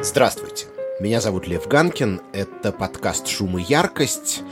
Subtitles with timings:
[0.00, 0.66] Здравствуйте,
[1.00, 4.42] меня зовут Лев Ганкин, это подкаст «Шум и яркость».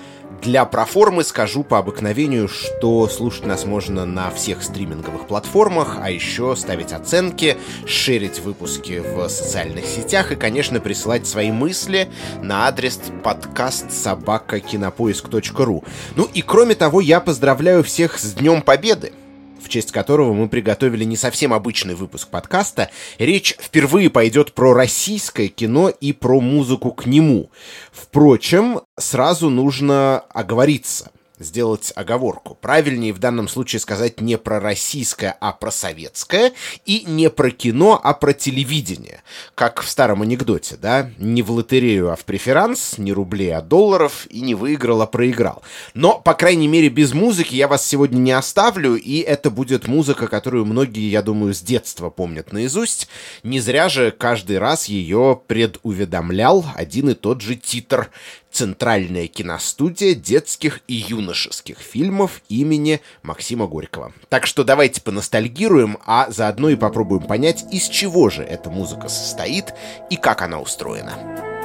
[0.43, 6.57] Для проформы скажу по обыкновению, что слушать нас можно на всех стриминговых платформах, а еще
[6.57, 12.09] ставить оценки, шерить выпуски в социальных сетях и, конечно, присылать свои мысли
[12.43, 15.85] на адрес подкаст собакакинопоиск.ру.
[16.17, 19.13] Ну и кроме того, я поздравляю всех с Днем Победы!
[19.67, 22.89] В честь которого мы приготовили не совсем обычный выпуск подкаста.
[23.19, 27.51] Речь впервые пойдет про российское кино и про музыку к нему.
[27.91, 32.55] Впрочем, сразу нужно оговориться сделать оговорку.
[32.55, 36.53] Правильнее в данном случае сказать не про российское, а про советское,
[36.85, 39.23] и не про кино, а про телевидение.
[39.55, 41.11] Как в старом анекдоте, да?
[41.19, 45.63] Не в лотерею, а в преферанс, не рублей, а долларов, и не выиграл, а проиграл.
[45.95, 50.29] Но, по крайней мере, без музыки я вас сегодня не оставлю, и это будет музыка,
[50.29, 53.09] которую многие, я думаю, с детства помнят наизусть.
[53.43, 58.11] Не зря же каждый раз ее предуведомлял один и тот же титр
[58.57, 60.95] Центральная киностудия детских и
[61.27, 64.13] юношеских фильмов имени Максима Горького.
[64.29, 69.75] Так что давайте поностальгируем, а заодно и попробуем понять, из чего же эта музыка состоит
[70.09, 71.56] и как она устроена.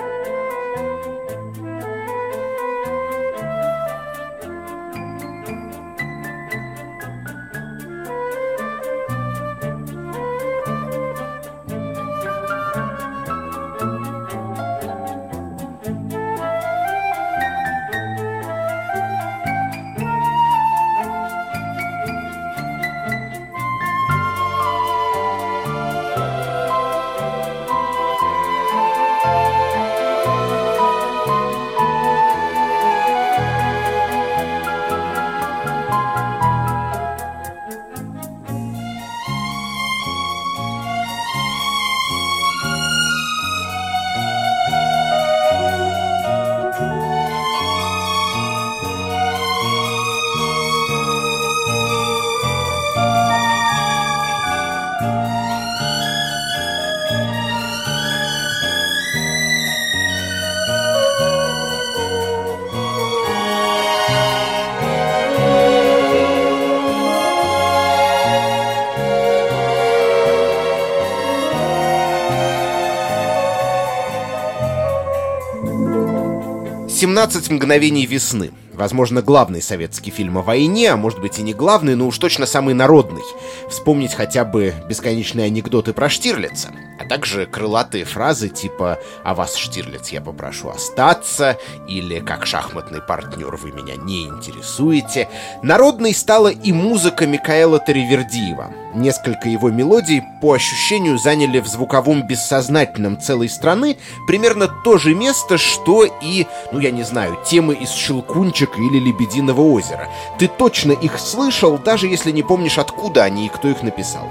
[77.11, 78.51] 17 мгновений весны.
[78.71, 82.45] Возможно, главный советский фильм о войне, а может быть и не главный, но уж точно
[82.45, 83.21] самый народный.
[83.69, 86.69] Вспомнить хотя бы бесконечные анекдоты про Штирлица
[87.11, 93.73] также крылатые фразы типа «А вас, Штирлиц, я попрошу остаться» или «Как шахматный партнер вы
[93.73, 95.27] меня не интересуете».
[95.61, 98.71] Народной стала и музыка Микаэла Таривердиева.
[98.93, 105.57] Несколько его мелодий по ощущению заняли в звуковом бессознательном целой страны примерно то же место,
[105.57, 110.07] что и, ну я не знаю, темы из «Щелкунчика» или «Лебединого озера».
[110.39, 114.29] Ты точно их слышал, даже если не помнишь, откуда они и кто их написал.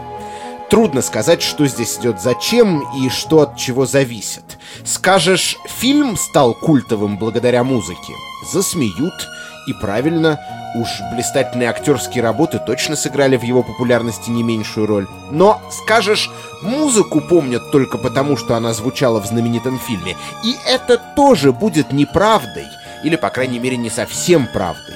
[0.71, 4.45] Трудно сказать, что здесь идет зачем и что от чего зависит.
[4.85, 8.13] Скажешь, фильм стал культовым благодаря музыке?
[8.53, 9.29] Засмеют.
[9.67, 10.39] И правильно,
[10.77, 15.09] уж блистательные актерские работы точно сыграли в его популярности не меньшую роль.
[15.33, 16.31] Но, скажешь,
[16.63, 20.17] музыку помнят только потому, что она звучала в знаменитом фильме.
[20.45, 22.67] И это тоже будет неправдой.
[23.03, 24.95] Или, по крайней мере, не совсем правдой.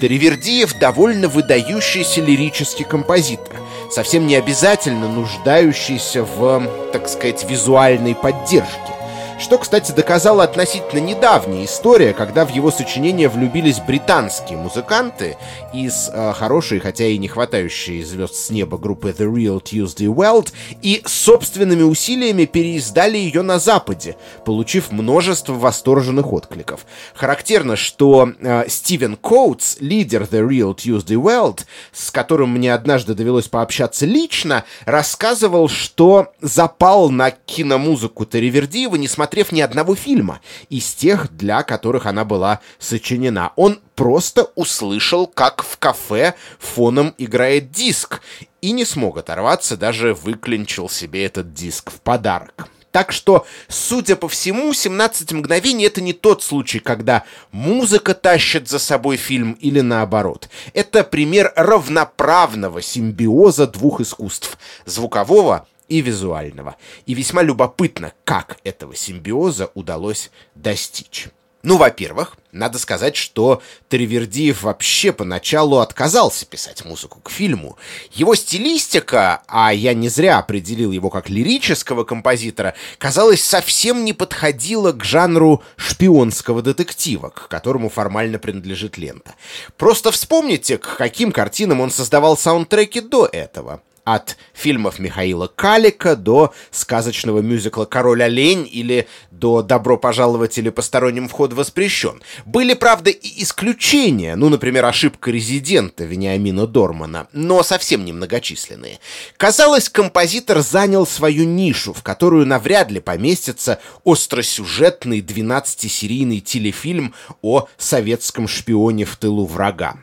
[0.00, 3.56] Таривердиев довольно выдающийся лирический композитор
[3.90, 8.95] совсем не обязательно нуждающийся в, так сказать, визуальной поддержке.
[9.38, 15.36] Что, кстати, доказала относительно недавняя история, когда в его сочинения влюбились британские музыканты
[15.74, 20.54] из э, хорошей, хотя и не хватающей звезд с неба группы The Real Tuesday Weld
[20.80, 26.86] и собственными усилиями переиздали ее на Западе, получив множество восторженных откликов.
[27.14, 33.48] Характерно, что э, Стивен Коутс, лидер The Real Tuesday Weld, с которым мне однажды довелось
[33.48, 40.40] пообщаться лично, рассказывал, что запал на киномузыку Таривердиева, несмотря посмотрев ни одного фильма
[40.70, 43.50] из тех, для которых она была сочинена.
[43.56, 48.20] Он просто услышал, как в кафе фоном играет диск,
[48.60, 52.68] и не смог оторваться, даже выклинчил себе этот диск в подарок.
[52.92, 58.78] Так что, судя по всему, 17 мгновений это не тот случай, когда музыка тащит за
[58.78, 60.48] собой фильм или наоборот.
[60.72, 64.56] Это пример равноправного симбиоза двух искусств–
[64.86, 66.76] звукового и визуального.
[67.06, 71.28] И весьма любопытно, как этого симбиоза удалось достичь.
[71.66, 77.76] Ну, во-первых, надо сказать, что Тривердиев вообще поначалу отказался писать музыку к фильму.
[78.12, 84.92] Его стилистика, а я не зря определил его как лирического композитора, казалось, совсем не подходила
[84.92, 89.34] к жанру шпионского детектива, к которому формально принадлежит лента.
[89.76, 96.54] Просто вспомните, к каким картинам он создавал саундтреки до этого от фильмов Михаила Калика до
[96.70, 102.22] сказочного мюзикла «Король олень» или до «Добро пожаловать» или «Посторонним вход воспрещен».
[102.44, 109.00] Были, правда, и исключения, ну, например, ошибка резидента Вениамина Дормана, но совсем немногочисленные.
[109.36, 117.12] Казалось, композитор занял свою нишу, в которую навряд ли поместится остросюжетный 12-серийный телефильм
[117.42, 119.96] о советском шпионе в тылу врага.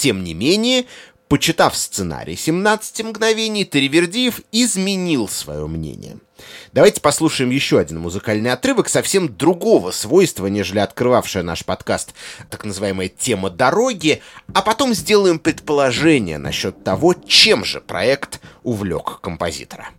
[0.00, 0.86] Тем не менее,
[1.30, 6.16] Почитав сценарий «17 мгновений», Теревердиев изменил свое мнение.
[6.72, 12.14] Давайте послушаем еще один музыкальный отрывок совсем другого свойства, нежели открывавшая наш подкаст
[12.50, 14.22] так называемая тема дороги,
[14.54, 19.90] а потом сделаем предположение насчет того, чем же проект увлек композитора.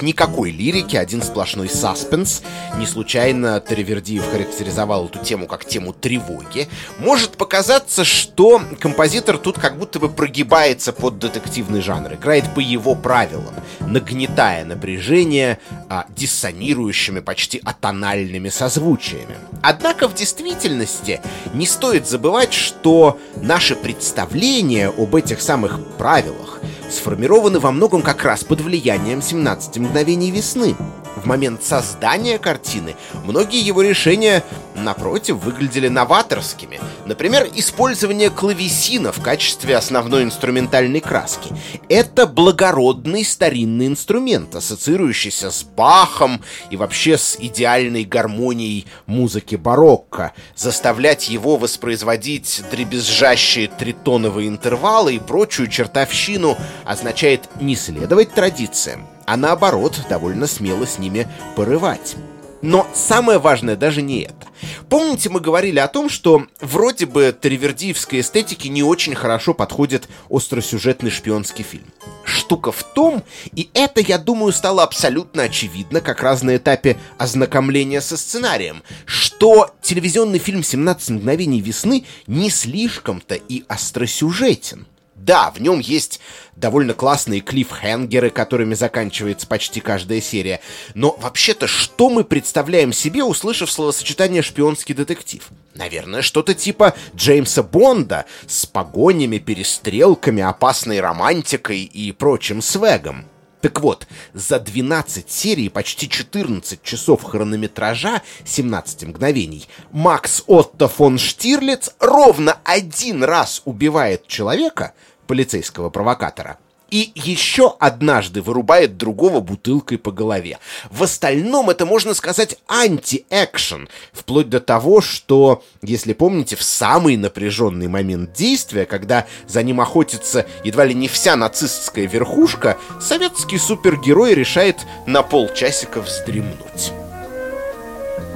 [0.00, 2.40] Здесь никакой лирики, один сплошной саспенс.
[2.78, 6.68] Не случайно Теревердиев характеризовал эту тему как тему тревоги.
[6.98, 12.94] Может показаться, что композитор тут как будто бы прогибается под детективный жанр, играет по его
[12.94, 15.58] правилам, нагнетая напряжение
[15.90, 19.36] а, диссонирующими, почти атональными созвучиями.
[19.62, 21.20] Однако в действительности
[21.52, 26.60] не стоит забывать, что наши представления об этих самых правилах
[26.90, 30.74] сформированы во многом как раз под влиянием 17 мгновений весны.
[31.16, 36.80] В момент создания картины многие его решения, напротив, выглядели новаторскими.
[37.04, 41.50] Например, использование клавесина в качестве основной инструментальной краски.
[41.88, 50.32] Это благородный старинный инструмент, ассоциирующийся с Бахом и вообще с идеальной гармонией музыки барокко.
[50.54, 60.00] Заставлять его воспроизводить дребезжащие тритоновые интервалы и прочую чертовщину означает не следовать традициям, а наоборот,
[60.08, 62.16] довольно смело с ними порывать.
[62.62, 64.48] Но самое важное даже не это.
[64.88, 71.12] Помните, мы говорили о том, что вроде бы тривердиевской эстетике не очень хорошо подходит остросюжетный
[71.12, 71.86] шпионский фильм.
[72.24, 73.22] Штука в том,
[73.54, 79.70] и это, я думаю, стало абсолютно очевидно как раз на этапе ознакомления со сценарием, что
[79.80, 84.88] телевизионный фильм «17 мгновений весны» не слишком-то и остросюжетен.
[85.20, 86.18] Да, в нем есть
[86.56, 90.60] довольно классные клиффхенгеры, которыми заканчивается почти каждая серия.
[90.94, 95.46] Но вообще-то, что мы представляем себе, услышав словосочетание «шпионский детектив»?
[95.74, 103.26] Наверное, что-то типа Джеймса Бонда с погонями, перестрелками, опасной романтикой и прочим свегом.
[103.60, 111.90] Так вот, за 12 серий, почти 14 часов хронометража 17 мгновений, Макс Отто фон Штирлиц
[111.98, 114.94] ровно один раз убивает человека—
[115.30, 116.58] полицейского провокатора.
[116.90, 120.58] И еще однажды вырубает другого бутылкой по голове.
[120.90, 123.88] В остальном это, можно сказать, анти-экшен.
[124.12, 130.46] Вплоть до того, что, если помните, в самый напряженный момент действия, когда за ним охотится
[130.64, 136.90] едва ли не вся нацистская верхушка, советский супергерой решает на полчасика вздремнуть.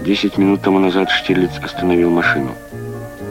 [0.04, 2.54] Десять минут тому назад Штирлиц остановил машину.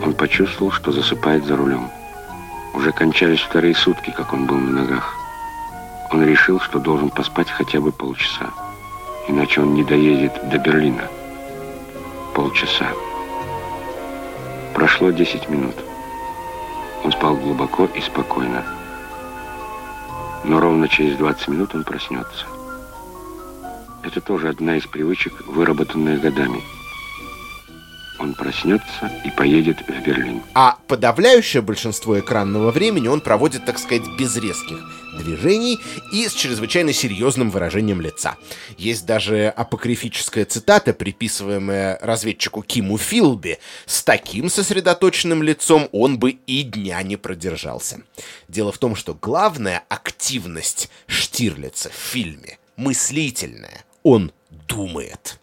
[0.04, 1.90] Он почувствовал, что засыпает за рулем.
[2.74, 5.16] Уже кончались вторые сутки, как он был на ногах.
[6.12, 8.52] Он решил, что должен поспать хотя бы полчаса.
[9.28, 11.08] Иначе он не доедет до Берлина.
[12.34, 12.88] Полчаса.
[14.74, 15.76] Прошло 10 минут.
[17.04, 18.64] Он спал глубоко и спокойно.
[20.44, 22.46] Но ровно через 20 минут он проснется.
[24.04, 26.62] Это тоже одна из привычек, выработанных годами.
[28.24, 30.42] Он проснется и поедет в Берлин.
[30.54, 34.80] А подавляющее большинство экранного времени он проводит, так сказать, без резких
[35.18, 35.80] движений
[36.12, 38.38] и с чрезвычайно серьезным выражением лица.
[38.78, 43.60] Есть даже апокрифическая цитата, приписываемая разведчику Киму Филби.
[43.86, 48.02] С таким сосредоточенным лицом он бы и дня не продержался.
[48.48, 53.84] Дело в том, что главная активность Штирлица в фильме мыслительная.
[54.02, 54.32] Он
[54.68, 55.40] думает.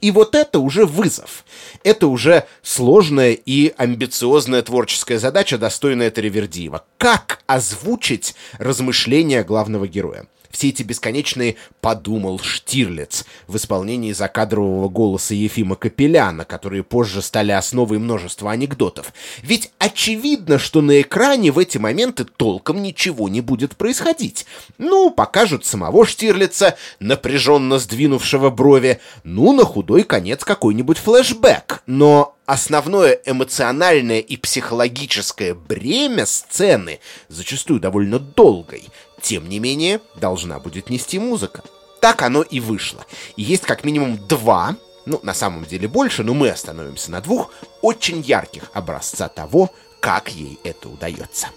[0.00, 1.44] И вот это уже вызов.
[1.84, 6.84] Это уже сложная и амбициозная творческая задача, достойная Таривердиева.
[6.96, 10.26] Как озвучить размышления главного героя?
[10.50, 17.98] Все эти бесконечные «подумал Штирлиц» в исполнении закадрового голоса Ефима Капеляна, которые позже стали основой
[17.98, 19.12] множества анекдотов.
[19.42, 24.46] Ведь очевидно, что на экране в эти моменты толком ничего не будет происходить.
[24.78, 31.82] Ну, покажут самого Штирлица, напряженно сдвинувшего брови, ну, на худой конец какой-нибудь флешбэк.
[31.86, 38.88] Но основное эмоциональное и психологическое бремя сцены, зачастую довольно долгой,
[39.20, 41.62] тем не менее, должна будет нести музыка.
[42.00, 43.04] Так оно и вышло.
[43.36, 47.52] И есть как минимум два, ну, на самом деле больше, но мы остановимся на двух,
[47.82, 51.48] очень ярких образца того, как ей это удается.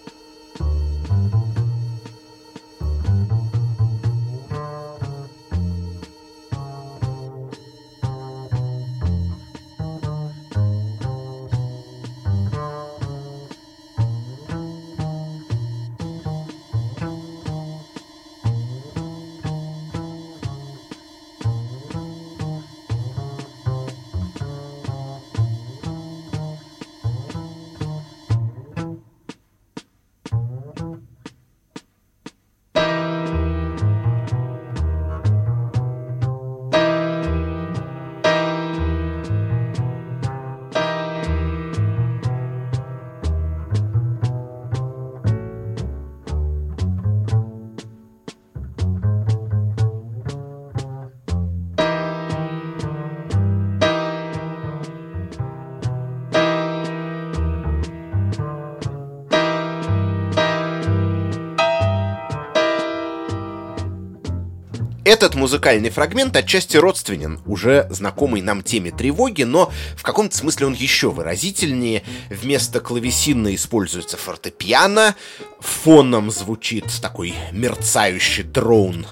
[65.44, 71.12] Музыкальный фрагмент отчасти родственен уже знакомой нам теме тревоги, но в каком-то смысле он еще
[71.12, 72.04] выразительнее.
[72.30, 75.18] Вместо клавесина используется фортепиано,
[75.60, 79.06] фоном звучит такой мерцающий дроун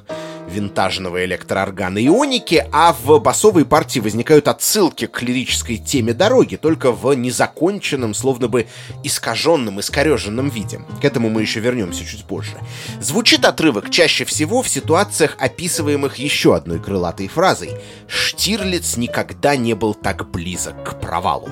[0.51, 7.13] винтажного электрооргана ионики, а в басовой партии возникают отсылки к лирической теме дороги, только в
[7.13, 8.67] незаконченном, словно бы
[9.03, 10.81] искаженном, искореженном виде.
[11.01, 12.51] К этому мы еще вернемся чуть позже.
[12.99, 17.71] Звучит отрывок чаще всего в ситуациях, описываемых еще одной крылатой фразой
[18.07, 21.49] «Штирлиц никогда не был так близок к провалу».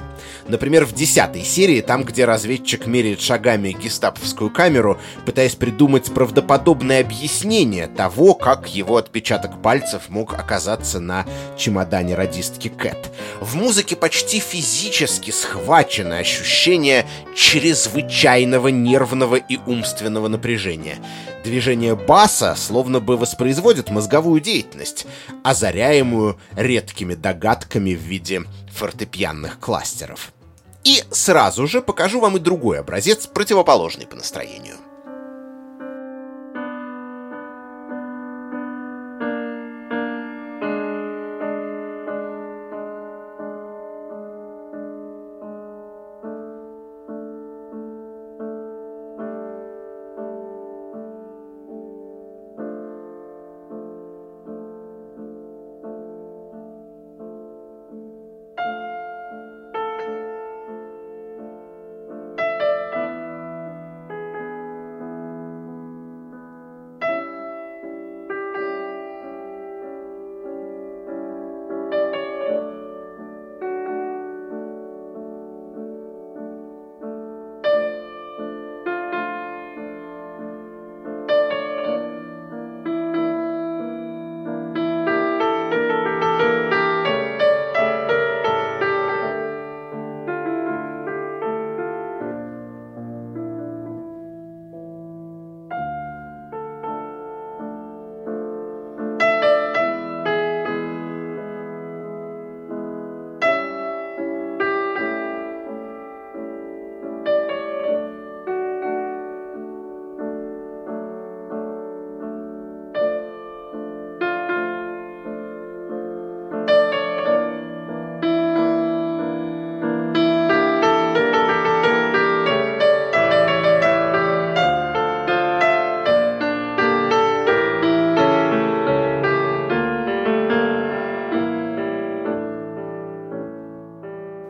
[0.48, 7.88] Например, в десятой серии, там, где разведчик меряет шагами гестаповскую камеру, пытаясь придумать правдоподобное объяснение
[7.88, 11.25] того, как его отпечаток пальцев мог оказаться на
[11.58, 13.12] чемодане радистки Кэт.
[13.39, 17.05] В музыке почти физически схвачено ощущение
[17.36, 20.98] чрезвычайного нервного и умственного напряжения.
[21.43, 25.05] Движение баса словно бы воспроизводит мозговую деятельность,
[25.43, 30.34] озаряемую редкими догадками в виде фортепианных кластеров.
[30.84, 34.75] И сразу же покажу вам и другой образец, противоположный по настроению.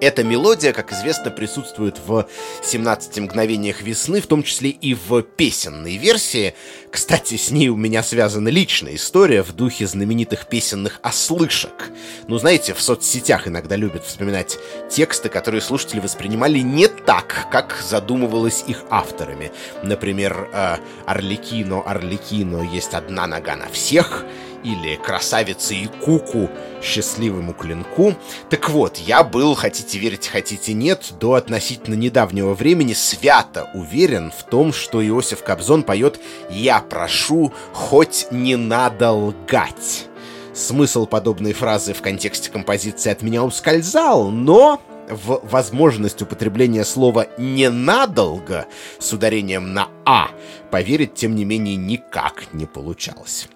[0.10, 2.28] Эта мелодия, как известно, присутствует в
[2.64, 6.56] «17 мгновениях весны», в том числе и в песенной версии.
[6.90, 11.92] Кстати, с ней у меня связана личная история в духе знаменитых песенных ослышек.
[12.28, 14.58] Ну, знаете, в соцсетях иногда любят вспоминать
[14.90, 19.52] тексты, которые слушатели воспринимали не так, как задумывалось их авторами.
[19.84, 24.26] Например, э, «Орликино, Орликино, есть одна нога на всех»,
[24.64, 26.50] или красавице и куку
[26.82, 28.16] счастливому клинку.
[28.50, 34.44] Так вот, я был, хотите верить, хотите нет, до относительно недавнего времени свято уверен в
[34.44, 40.06] том, что Иосиф Кобзон поет «Я прошу, хоть не надо лгать».
[40.54, 48.68] Смысл подобной фразы в контексте композиции от меня ускользал, но в возможность употребления слова «ненадолго»
[49.00, 50.30] с ударением на «а»
[50.70, 53.48] поверить, тем не менее, никак не получалось.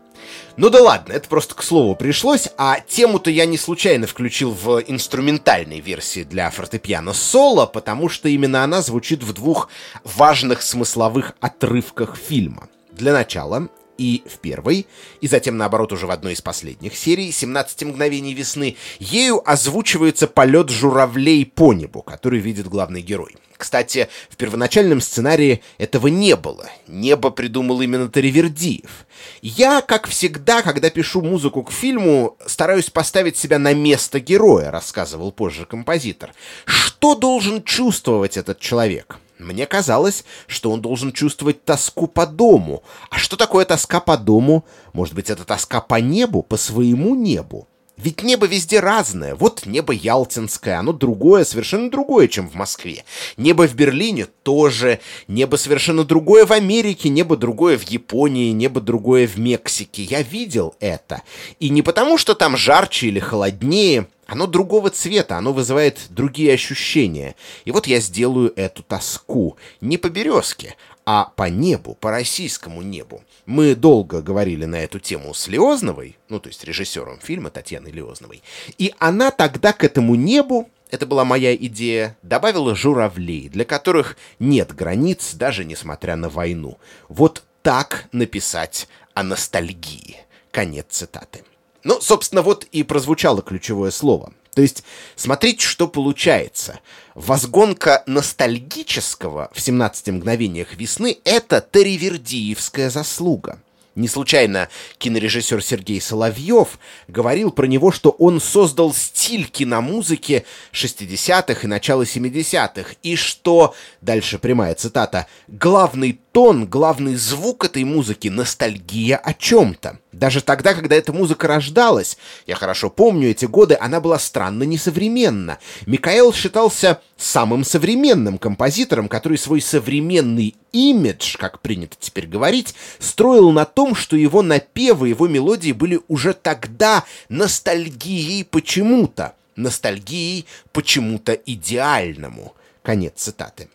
[0.56, 4.80] Ну да ладно, это просто к слову пришлось, а тему-то я не случайно включил в
[4.86, 9.70] инструментальной версии для фортепиано соло, потому что именно она звучит в двух
[10.04, 12.70] важных смысловых отрывках фильма.
[12.92, 14.88] Для начала, и в первой,
[15.22, 20.70] и затем, наоборот, уже в одной из последних серий «17 мгновений весны» ею озвучивается полет
[20.70, 23.36] журавлей по небу, который видит главный герой.
[23.64, 26.70] Кстати, в первоначальном сценарии этого не было.
[26.88, 29.06] Небо придумал именно Таривердиев.
[29.42, 35.32] Я, как всегда, когда пишу музыку к фильму, стараюсь поставить себя на место героя, рассказывал
[35.32, 36.34] позже композитор.
[36.66, 39.18] Что должен чувствовать этот человек?
[39.44, 42.84] Мне казалось, что он должен чувствовать тоску по дому.
[43.10, 44.66] А что такое тоска по дому?
[44.94, 47.68] Может быть, это тоска по небу, по своему небу?
[47.96, 49.36] Ведь небо везде разное.
[49.36, 53.06] Вот небо Ялтинское, оно другое, совершенно другое, чем в Москве.
[53.38, 55.00] Небо в Берлине тоже.
[55.28, 60.04] Небо совершенно другое в Америке, небо другое в Японии, небо другое в Мексике.
[60.04, 61.22] Я видел это.
[61.60, 67.36] И не потому, что там жарче или холоднее, оно другого цвета, оно вызывает другие ощущения.
[67.66, 69.58] И вот я сделаю эту тоску.
[69.80, 70.76] Не по березке,
[71.06, 73.24] а по небу, по российскому небу.
[73.46, 78.42] Мы долго говорили на эту тему с Леозновой, ну, то есть режиссером фильма Татьяной Леозновой,
[78.80, 84.74] и она тогда к этому небу, это была моя идея, добавила журавлей, для которых нет
[84.74, 86.80] границ, даже несмотря на войну.
[87.08, 90.18] Вот так написать о ностальгии.
[90.50, 91.44] Конец цитаты.
[91.84, 94.34] Ну, собственно, вот и прозвучало ключевое слово.
[94.56, 94.84] То есть,
[95.16, 96.80] смотрите, что получается.
[97.16, 103.60] Возгонка ностальгического в «17 мгновениях весны»— это Таривердиевская заслуга.
[103.96, 111.68] Не случайно кинорежиссер Сергей Соловьев говорил про него, что он создал стиль киномузыки 60-х и
[111.68, 119.34] начала 70-х, и что, дальше прямая цитата, главный тон, главный звук этой музыки— ностальгия о
[119.34, 120.00] чем-то.
[120.12, 122.18] Даже тогда, когда эта музыка рождалась,
[122.48, 125.60] я хорошо помню эти годы, она была странно несовременна.
[125.86, 133.66] Микаэл считался самым современным композитором, который свой современный имидж, как принято теперь говорить, строил на
[133.66, 139.36] том, что его напевы, его мелодии были уже тогда ностальгией почему-то.
[139.56, 142.56] Ностальгией почему-то идеальному.
[142.82, 143.70] Конец цитаты.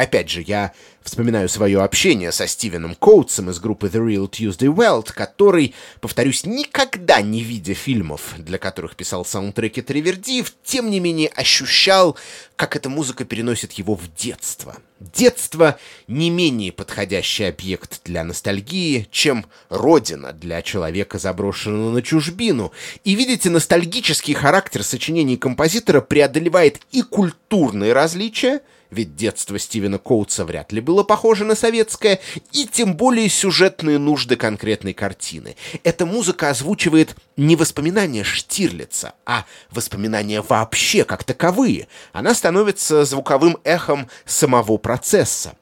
[0.00, 5.12] Опять же, я вспоминаю свое общение со Стивеном Коутсом из группы The Real Tuesday Welt,
[5.12, 12.16] который, повторюсь, никогда не видя фильмов, для которых писал саундтреки Тривердиев, тем не менее ощущал,
[12.56, 14.74] как эта музыка переносит его в детство.
[15.00, 22.72] Детство— не менее подходящий объект для ностальгии, чем родина для человека, заброшенного на чужбину.
[23.04, 30.72] И видите, ностальгический характер сочинений композитора преодолевает и культурные различия, ведь детство Стивена Коутса вряд
[30.72, 32.20] ли было похоже на советское,
[32.52, 35.56] и тем более сюжетные нужды конкретной картины.
[35.84, 41.88] Эта музыка озвучивает не воспоминания Штирлица, а воспоминания вообще как таковые.
[42.12, 45.54] Она становится звуковым эхом самого процесса.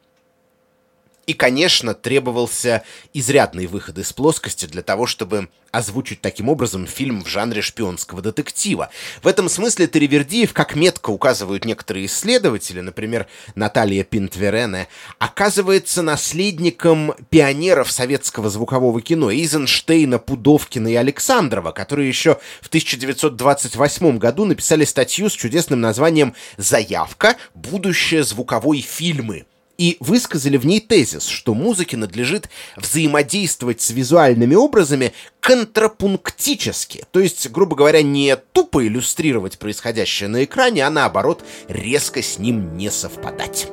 [1.28, 7.28] И, конечно, требовался изрядный выход из плоскости для того, чтобы озвучить таким образом фильм в
[7.28, 8.88] жанре шпионского детектива.
[9.22, 14.88] В этом смысле Теревердиев, как метко указывают некоторые исследователи, например, Наталья Пинтверене,
[15.18, 24.46] оказывается наследником пионеров советского звукового кино Эйзенштейна, Пудовкина и Александрова, которые еще в 1928 году
[24.46, 27.36] написали статью с чудесным названием «Заявка.
[27.52, 29.44] Будущее звуковой фильмы»
[29.78, 37.48] и высказали в ней тезис, что музыке надлежит взаимодействовать с визуальными образами контрапунктически, то есть,
[37.50, 43.68] грубо говоря, не тупо иллюстрировать происходящее на экране, а наоборот резко с ним не совпадать.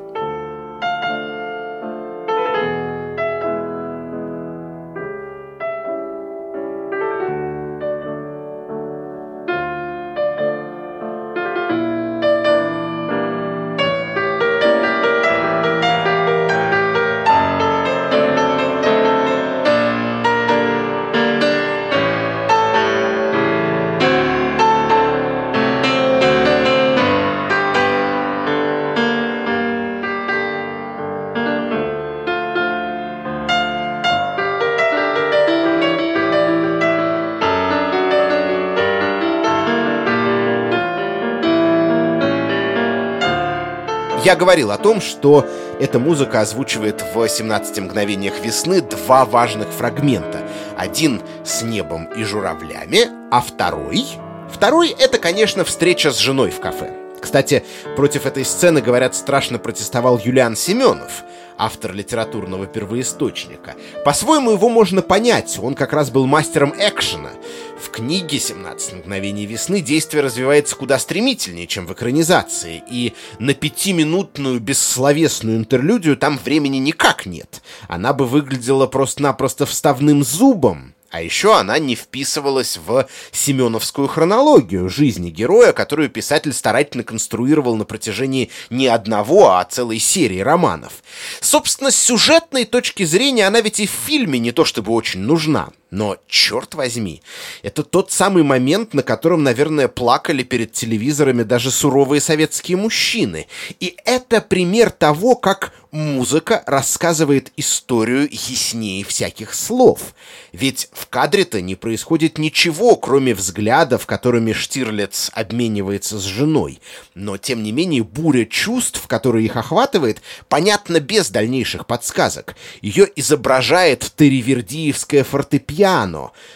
[44.25, 45.45] Я говорил о том, что
[45.79, 50.39] эта музыка озвучивает в «17 мгновениях весны» два важных фрагмента.
[50.75, 54.03] Один с небом и журавлями, а второй...
[54.51, 56.91] Второй— это, конечно, встреча с женой в кафе.
[57.21, 57.63] Кстати,
[57.95, 61.23] против этой сцены, говорят, страшно протестовал Юлиан Семенов—
[61.57, 63.75] автор литературного первоисточника.
[64.03, 67.31] По-своему его можно понять, он как раз был мастером экшена.
[67.77, 74.61] В книге «17 мгновений весны» действие развивается куда стремительнее, чем в экранизации, и на пятиминутную
[74.61, 77.61] бессловесную интерлюдию там времени никак нет.
[77.89, 85.29] Она бы выглядела просто-напросто вставным зубом, а еще она не вписывалась в семеновскую хронологию жизни
[85.29, 90.91] героя, которую писатель старательно конструировал на протяжении не одного, а целой серии романов.
[91.39, 95.69] Собственно, с сюжетной точки зрения она ведь и в фильме не то чтобы очень нужна.
[95.95, 97.21] Но, черт возьми,
[97.63, 103.47] это тот самый момент, на котором, наверное, плакали перед телевизорами даже суровые советские мужчины.
[103.79, 110.13] И это пример того, как музыка рассказывает историю яснее всяких слов.
[110.51, 116.81] Ведь в кадре-то не происходит ничего, кроме взглядов, которыми Штирлиц обменивается с женой.
[117.13, 122.58] Но, тем не менее, буря чувств, которая их охватывает, понятна без дальнейших подсказок.
[122.81, 125.84] Ее изображает Теревердиевская фортепиано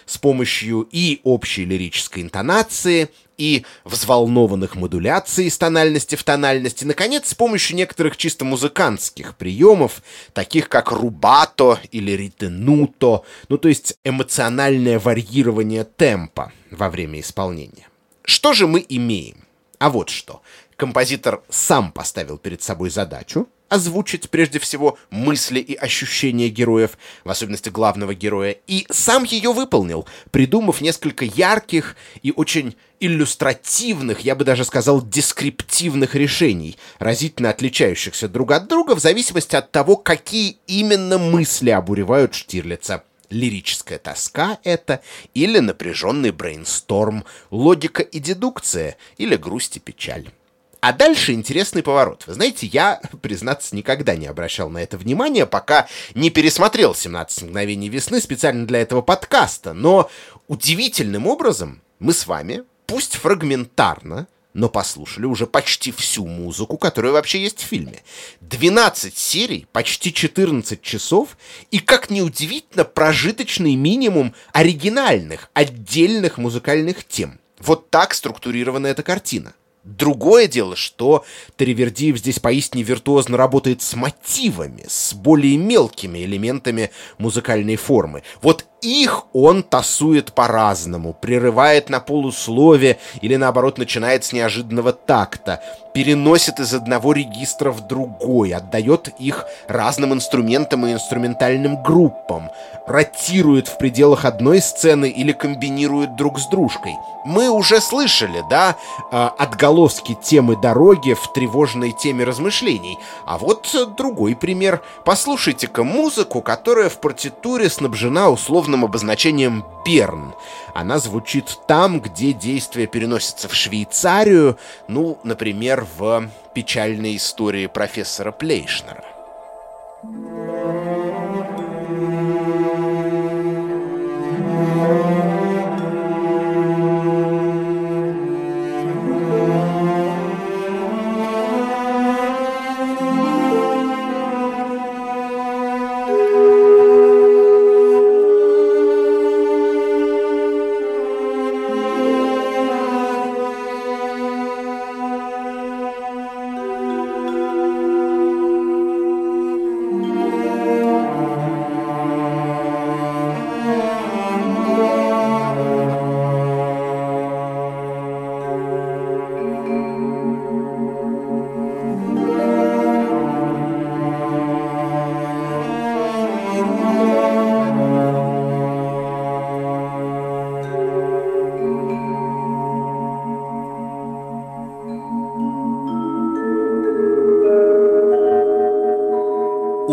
[0.05, 7.33] с помощью и общей лирической интонации, и взволнованных модуляций из тональности в тональности, наконец, с
[7.33, 15.85] помощью некоторых чисто музыкантских приемов, таких как рубато или ритенуто, ну то есть эмоциональное варьирование
[15.85, 17.87] темпа во время исполнения.
[18.23, 19.45] Что же мы имеем?
[19.79, 20.41] А вот что.
[20.75, 27.69] Композитор сам поставил перед собой задачу озвучить прежде всего мысли и ощущения героев, в особенности
[27.69, 34.65] главного героя, и сам ее выполнил, придумав несколько ярких и очень иллюстративных, я бы даже
[34.65, 41.69] сказал, дескриптивных решений, разительно отличающихся друг от друга в зависимости от того, какие именно мысли
[41.69, 43.03] обуревают Штирлица.
[43.29, 45.01] Лирическая тоска это
[45.35, 50.31] или напряженный брейнсторм, логика и дедукция или грусть и печаль.
[50.81, 52.23] А дальше интересный поворот.
[52.25, 57.89] Вы знаете, я, признаться, никогда не обращал на это внимания, пока не пересмотрел «17 мгновений
[57.89, 59.73] весны» специально для этого подкаста.
[59.73, 60.09] Но
[60.47, 67.41] удивительным образом мы с вами, пусть фрагментарно, но послушали уже почти всю музыку, которая вообще
[67.41, 68.01] есть в фильме.
[68.41, 71.37] 12 серий, почти 14 часов
[71.71, 77.39] и, как ни удивительно, прожиточный минимум оригинальных, отдельных музыкальных тем.
[77.59, 79.53] Вот так структурирована эта картина.
[79.97, 81.25] Другое дело, что
[81.55, 88.21] Таривердиев здесь поистине виртуозно работает с мотивами, с более мелкими элементами музыкальной формы.
[88.41, 95.61] Вот их он тасует по-разному, прерывает на полуслове или, наоборот, начинает с неожиданного такта,
[95.93, 102.49] переносит из одного регистра в другой, отдает их разным инструментам и инструментальным группам,
[102.87, 106.93] ротирует в пределах одной сцены или комбинирует друг с дружкой.
[107.25, 108.75] Мы уже слышали, да,
[109.11, 112.97] а, отголоски темы дороги в тревожной теме размышлений.
[113.25, 114.81] А вот другой пример.
[115.05, 120.33] Послушайте-ка музыку, которая в партитуре снабжена условно условным обозначением «Берн».
[120.75, 129.03] Она звучит там, где действие переносится в Швейцарию, ну, например, в печальной истории профессора Плейшнера.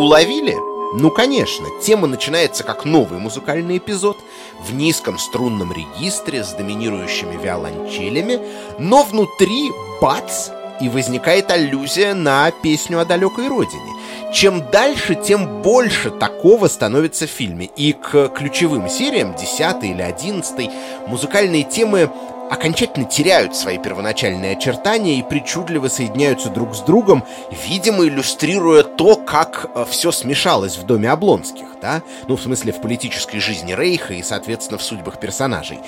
[0.07, 0.57] Уловили?
[0.95, 4.17] Ну, конечно, тема начинается как новый музыкальный эпизод
[4.61, 8.39] в низком струнном регистре с доминирующими виолончелями,
[8.79, 13.97] но внутри бац, и возникает аллюзия на песню о далекой родине.
[14.33, 17.69] Чем дальше, тем больше такого становится в фильме.
[17.75, 20.71] И к ключевым сериям, 10 или 11,
[21.09, 22.11] музыкальные темы
[22.51, 27.25] окончательно теряют свои первоначальные очертания и причудливо соединяются друг с другом,
[27.67, 32.03] видимо, иллюстрируя то, как э, все смешалось в доме Облонских, да?
[32.29, 35.79] Ну, в смысле, в политической жизни Рейха и, соответственно, в судьбах персонажей.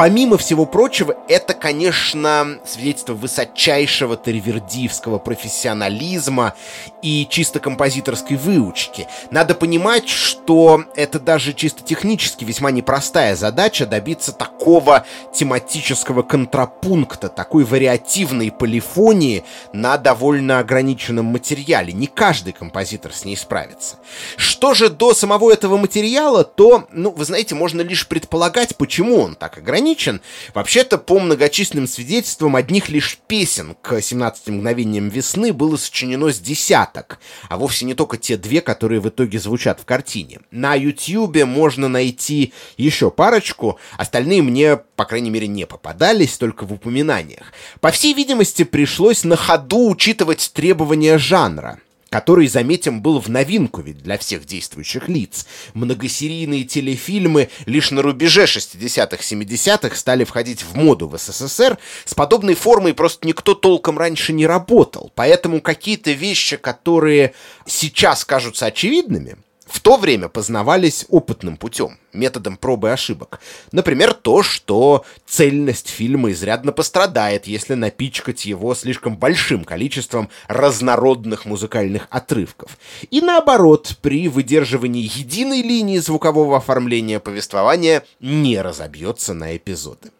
[0.00, 6.54] Помимо всего прочего, это, конечно, свидетельство высочайшего тервердиевского профессионализма
[7.02, 9.06] и чисто композиторской выучки.
[9.30, 17.64] Надо понимать, что это даже чисто технически весьма непростая задача добиться такого тематического контрапункта, такой
[17.64, 21.92] вариативной полифонии на довольно ограниченном материале.
[21.92, 23.96] Не каждый композитор с ней справится.
[24.38, 29.34] Что же до самого этого материала, то, ну, вы знаете, можно лишь предполагать, почему он
[29.34, 30.20] так ограничен, ограничен.
[30.54, 37.18] Вообще-то, по многочисленным свидетельствам, одних лишь песен к 17 мгновениям весны было сочинено с десяток,
[37.48, 40.40] а вовсе не только те две, которые в итоге звучат в картине.
[40.50, 46.72] На Ютьюбе можно найти еще парочку, остальные мне, по крайней мере, не попадались, только в
[46.72, 47.52] упоминаниях.
[47.80, 54.02] По всей видимости, пришлось на ходу учитывать требования жанра который, заметим, был в новинку ведь
[54.02, 55.46] для всех действующих лиц.
[55.74, 61.78] Многосерийные телефильмы лишь на рубеже 60-х, 70-х стали входить в моду в СССР.
[62.04, 65.12] С подобной формой просто никто толком раньше не работал.
[65.14, 67.32] Поэтому какие-то вещи, которые
[67.64, 69.36] сейчас кажутся очевидными,
[69.70, 73.40] в то время познавались опытным путем, методом пробы и ошибок.
[73.70, 82.08] Например, то, что цельность фильма изрядно пострадает, если напичкать его слишком большим количеством разнородных музыкальных
[82.10, 82.78] отрывков.
[83.10, 90.10] И наоборот, при выдерживании единой линии звукового оформления повествования не разобьется на эпизоды.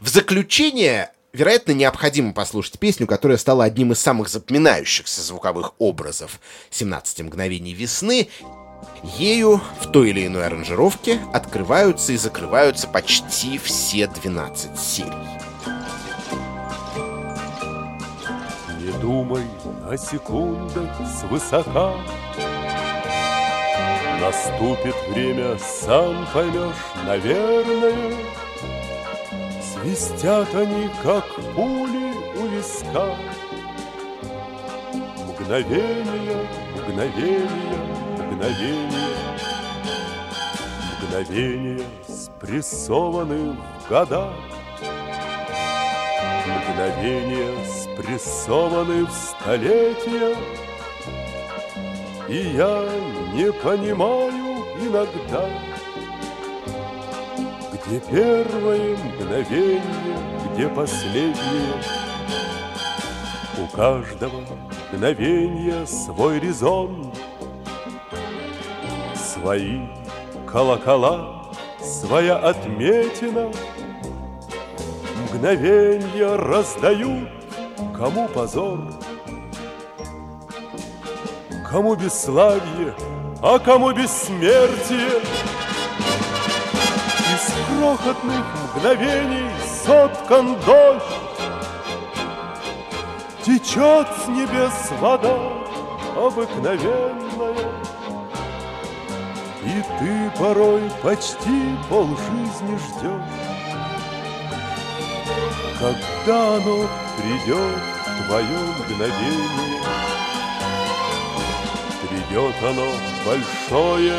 [0.00, 7.22] В заключение вероятно, необходимо послушать песню, которая стала одним из самых запоминающихся звуковых образов «17
[7.24, 8.28] мгновений весны»
[9.02, 15.12] Ею в той или иной аранжировке открываются и закрываются почти все 12 серий.
[18.80, 19.42] Не думай
[19.88, 21.94] о секундах свысока
[24.20, 28.14] Наступит время, сам поймешь, наверное
[29.60, 33.16] Свистят они, как пули у виска
[35.28, 38.05] Мгновение, мгновение,
[38.36, 38.90] мгновения,
[41.00, 44.30] мгновения спрессованы в года,
[46.46, 50.36] мгновения спрессованы в столетия,
[52.28, 52.84] и я
[53.32, 55.48] не понимаю иногда,
[57.86, 59.80] где первое мгновение,
[60.52, 61.74] где последнее.
[63.58, 64.42] У каждого
[64.92, 67.10] мгновения свой резон—
[69.40, 69.80] Свои
[70.50, 73.50] колокола, своя отметина.
[75.22, 77.28] Мгновенья раздают,
[77.96, 78.78] кому позор
[81.70, 82.94] Кому бесславие,
[83.42, 85.20] а кому бессмертие.
[87.34, 88.44] Из крохотных
[88.74, 89.50] мгновений
[89.84, 91.04] соткан дождь
[93.44, 95.36] Течет с небес вода
[96.16, 97.25] обыкновенная
[99.76, 103.20] и ты порой почти полжизни ждешь
[105.78, 107.78] Когда оно придет,
[108.26, 109.82] твое мгновение
[112.08, 112.86] Придет оно
[113.24, 114.14] большое,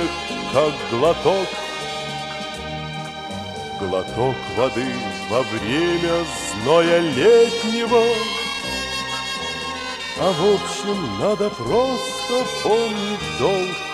[0.52, 1.48] как глоток.
[3.80, 4.86] Глоток воды
[5.30, 6.26] во время
[6.64, 8.04] зноя летнего.
[10.20, 13.87] А в общем надо просто помнить долг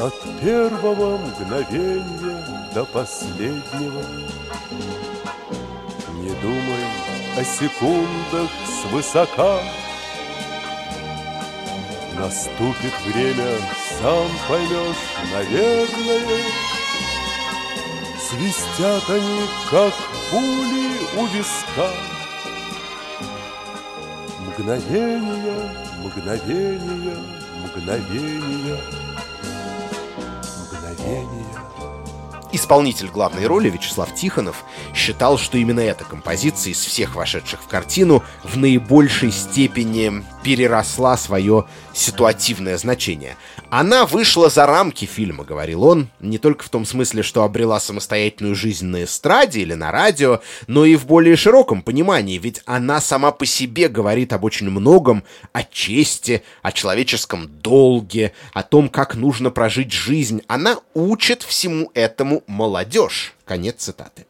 [0.00, 2.42] от первого мгновения
[2.74, 4.02] до последнего.
[6.14, 6.84] Не думай
[7.36, 8.48] о секундах
[8.80, 9.60] свысока.
[12.18, 13.58] Наступит время,
[14.00, 14.96] сам поймешь,
[15.32, 16.44] наверное.
[18.18, 19.92] Свистят они, как
[20.30, 21.90] пули у виска.
[24.46, 25.70] Мгновения,
[26.02, 27.16] мгновения,
[27.64, 28.99] мгновения
[32.70, 34.64] Исполнитель главной роли Вячеслав Тихонов
[35.10, 41.66] считал, что именно эта композиция из всех вошедших в картину в наибольшей степени переросла свое
[41.92, 43.36] ситуативное значение.
[43.70, 48.54] Она вышла за рамки фильма, говорил он, не только в том смысле, что обрела самостоятельную
[48.54, 53.32] жизнь на эстраде или на радио, но и в более широком понимании, ведь она сама
[53.32, 59.50] по себе говорит об очень многом, о чести, о человеческом долге, о том, как нужно
[59.50, 60.42] прожить жизнь.
[60.46, 63.34] Она учит всему этому молодежь.
[63.44, 64.26] Конец цитаты.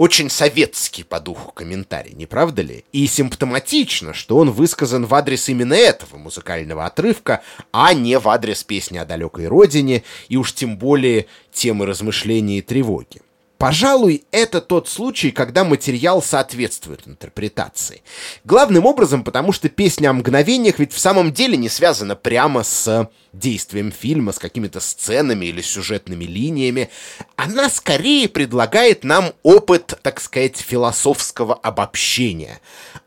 [0.00, 2.86] Очень советский по духу комментарий, не правда ли?
[2.90, 8.64] И симптоматично, что он высказан в адрес именно этого музыкального отрывка, а не в адрес
[8.64, 13.20] песни о далекой родине, и уж тем более темы размышления и тревоги.
[13.60, 18.02] Пожалуй, это тот случай, когда материал соответствует интерпретации.
[18.42, 23.10] Главным образом, потому что песня о мгновениях ведь в самом деле не связана прямо с
[23.34, 26.88] действием фильма, с какими-то сценами или сюжетными линиями.
[27.36, 32.60] Она скорее предлагает нам опыт, так сказать, философского обобщения.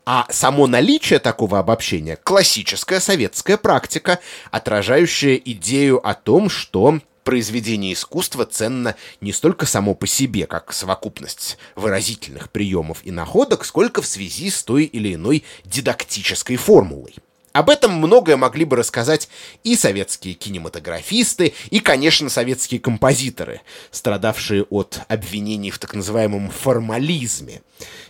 [0.06, 4.20] А само наличие такого обобщения— классическая советская практика,
[4.52, 11.58] отражающая идею о том, что произведение искусства ценно не столько само по себе, как совокупность
[11.74, 17.14] выразительных приемов и находок, сколько в связи с той или иной дидактической формулой.
[17.54, 19.28] Об этом многое могли бы рассказать
[19.62, 23.60] и советские кинематографисты, и, конечно, советские композиторы,
[23.92, 27.62] страдавшие от обвинений в так называемом формализме.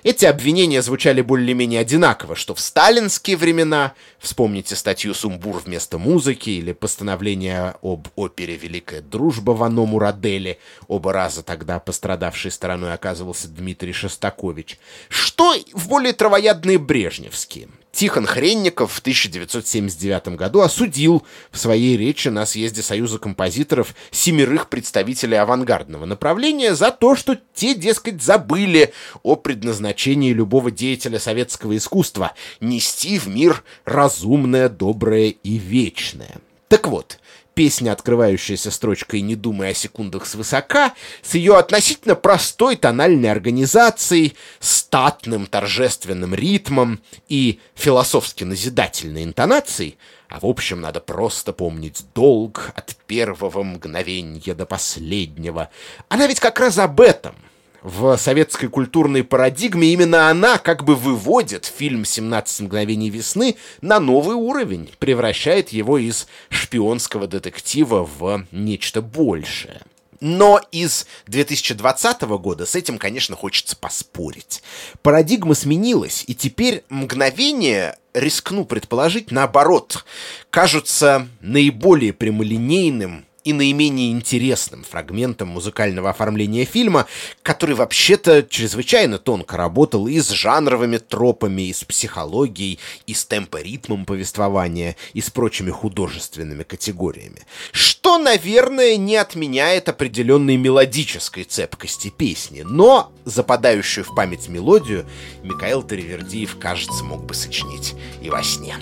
[0.02, 6.72] Эти обвинения звучали более-менее одинаково, что в сталинские времена, вспомните статью «Сумбур вместо музыки» или
[6.72, 14.78] постановление об опере «Великая дружба» Вано Мурадели, оба раза тогда пострадавшей стороной оказывался Дмитрий Шостакович,
[15.10, 22.44] что в более травоядные брежневские– Тихон Хренников в 1979 году осудил в своей речи на
[22.44, 30.32] съезде Союза композиторов семерых представителей авангардного направления за то, что те, дескать, забыли о предназначении
[30.32, 36.40] любого деятеля советского искусства— нести в мир разумное, доброе и вечное.
[36.68, 37.20] Так вот,
[37.54, 45.46] песня, открывающаяся строчкой «Не думай о секундах свысока», с ее относительно простой тональной организацией, статным
[45.46, 49.96] торжественным ритмом и философски назидательной интонацией,
[50.28, 55.70] а в общем надо просто помнить долг от первого мгновения до последнего.
[56.08, 57.34] Она ведь как раз об этом—
[57.84, 64.34] в советской культурной парадигме именно она как бы выводит фильм «17 мгновений весны» на новый
[64.34, 69.82] уровень, превращает его из шпионского детектива в нечто большее.
[70.20, 74.62] Но из 2020 года с этим, конечно, хочется поспорить.
[75.02, 80.06] Парадигма сменилась, и теперь мгновение, рискну предположить, наоборот,
[80.48, 87.06] кажутся наиболее прямолинейным, и наименее интересным фрагментом музыкального оформления фильма,
[87.42, 94.06] который вообще-то чрезвычайно тонко работал и с жанровыми тропами, и с психологией, и с темпоритмом
[94.06, 97.42] повествования, и с прочими художественными категориями.
[97.70, 105.06] Что, наверное, не отменяет определенной мелодической цепкости песни, но западающую в память мелодию
[105.42, 108.76] Михаил Таривердиев, кажется, мог бы сочинить и во сне.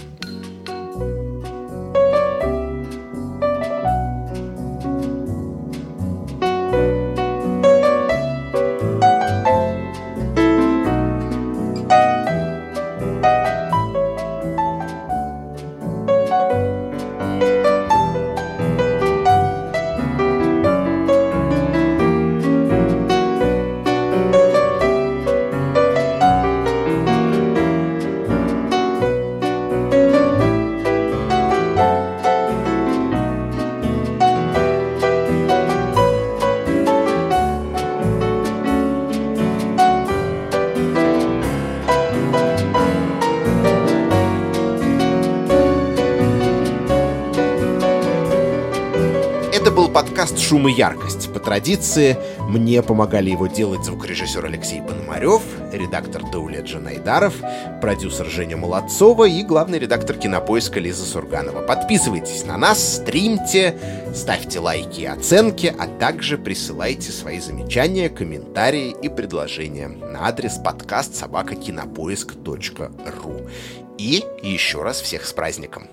[50.53, 51.33] «Шум и яркость».
[51.33, 55.41] По традиции, мне помогали его делать звукорежиссер Алексей Пономарев,
[55.73, 57.37] редактор Даулет Жанайдаров,
[57.81, 61.63] продюсер Женя Молодцова и главный редактор кинопоиска Лиза Сурганова.
[61.63, 63.79] Подписывайтесь на нас, стримьте,
[64.15, 71.15] ставьте лайки и оценки, а также присылайте свои замечания, комментарии и предложения на адрес подкаст
[71.15, 73.49] собакакинопоиск.ру.
[73.97, 75.89] И еще раз всех с праздником!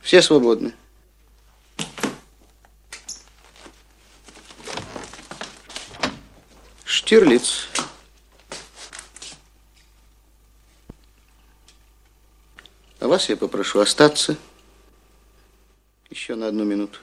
[0.00, 0.72] Все свободны.
[7.08, 7.68] Штирлиц.
[13.00, 14.36] А вас я попрошу остаться
[16.10, 16.98] еще на одну минуту.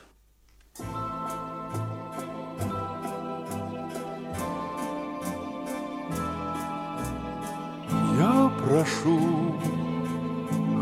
[8.19, 9.59] Я прошу,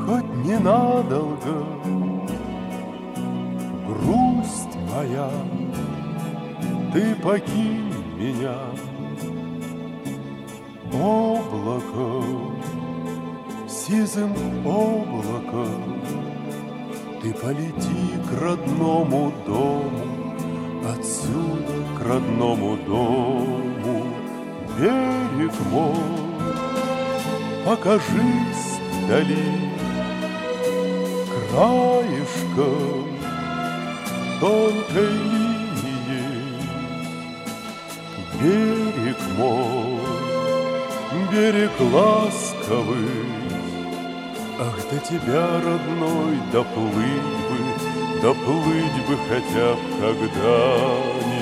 [0.05, 1.63] хоть ненадолго,
[3.88, 5.32] грусть моя,
[6.91, 8.59] ты покинь меня
[10.94, 12.26] облако,
[13.68, 14.34] сизым
[14.66, 16.02] облаком,
[17.22, 20.36] Ты полети к родному дому,
[20.89, 24.06] Отсюда к родному дому
[24.78, 25.96] берег мой,
[27.66, 29.74] Покажись вдали
[31.54, 33.08] краешком
[34.39, 36.60] тонкой линией.
[38.41, 39.93] Берег мой,
[41.34, 43.09] берег ласковый,
[44.59, 47.59] Ах, до тебя, родной, доплыть бы,
[48.21, 51.34] доплыть бы хотя б когда-нибудь.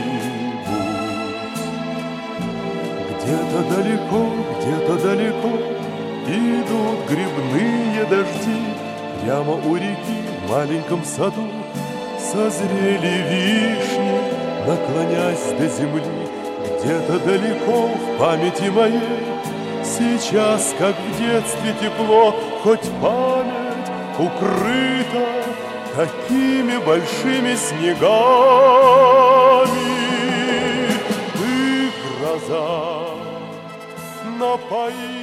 [3.11, 4.21] Где-то далеко,
[4.57, 5.53] где-то далеко
[6.27, 8.61] Идут грибные дожди.
[9.21, 11.47] Прямо у реки в маленьком саду
[12.17, 14.15] Созрели вишни,
[14.65, 16.03] наклонясь до земли
[16.79, 19.31] Где-то далеко в памяти моей
[20.01, 22.33] Сейчас, как в детстве тепло,
[22.63, 25.43] хоть память укрыта
[25.95, 28.01] Такими большими снегами.
[31.33, 33.09] Ты гроза,
[34.39, 35.20] напои